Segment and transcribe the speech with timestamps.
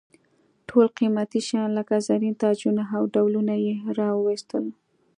[0.67, 4.65] ټول قیمتي شیان لکه زرین تاجونه او ډالونه یې را واېستل.